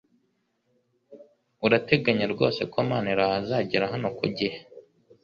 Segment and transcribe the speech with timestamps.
[1.65, 4.57] Urateganya rwose ko Maniraho azagera hano ku gihe?